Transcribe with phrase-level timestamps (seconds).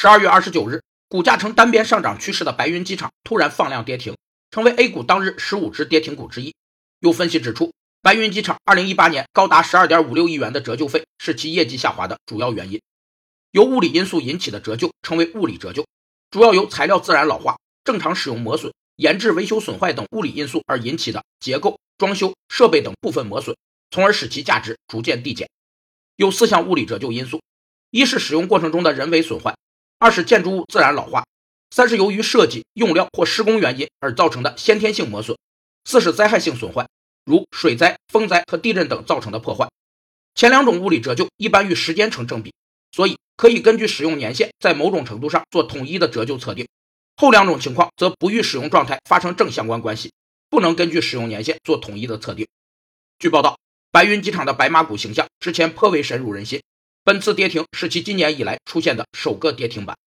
[0.00, 4.16] 十二月二十九日，股价呈单边上涨趋势的白云机场突然放量跌停，
[4.48, 6.54] 成为 A 股当日十五只跌停股之一。
[7.00, 12.80] 有分析指出，白云机场二零一八年高达十二点五六亿元的折旧费是其业绩下滑的主要原因。
[13.50, 15.84] 由物理因素引起的折旧称为物理折旧，
[16.30, 23.56] 主要由材料自然老化、正常使用磨损、研制维修损坏等物理因素而引起的结构、装修、设备等部分磨损，
[23.90, 25.48] 从而使其价值逐渐递减。
[26.14, 27.42] 有四项物理折旧因素：
[27.90, 29.54] 一是使用过程中的人为损坏；
[29.98, 31.22] 二是建筑物自然老化；
[31.70, 35.36] 三是由于设计、用料或施工原因而造成的先天性磨损；
[35.84, 36.86] 四是灾害性损坏，
[37.24, 39.68] 如水灾、风灾和地震等造成的破坏。
[40.34, 42.52] 前两种物理折旧一般与时间成正比，
[42.92, 43.16] 所以。
[43.38, 46.66] 可以根据使用年限，在某种程度上做统一的折旧测定；
[47.14, 50.10] 后两种情况则不与使用状态发生正相关关系，
[50.50, 52.48] 不能根据使用年限做统一的测定。
[53.20, 53.56] 据报道，
[53.92, 56.60] 白云机场的白马股形象之前颇为深入人心，
[57.08, 59.98] 本次跌停是其今年以来出现的首个跌停板。